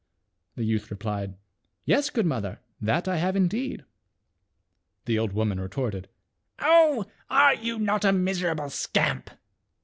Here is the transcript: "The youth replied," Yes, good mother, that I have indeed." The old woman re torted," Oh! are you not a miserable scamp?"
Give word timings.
"The 0.55 0.63
youth 0.63 0.89
replied," 0.89 1.35
Yes, 1.85 2.09
good 2.09 2.25
mother, 2.25 2.59
that 2.81 3.07
I 3.07 3.17
have 3.17 3.35
indeed." 3.35 3.85
The 5.05 5.19
old 5.19 5.31
woman 5.31 5.59
re 5.59 5.67
torted," 5.67 6.05
Oh! 6.59 7.05
are 7.29 7.53
you 7.53 7.77
not 7.77 8.03
a 8.03 8.11
miserable 8.11 8.71
scamp?" 8.71 9.29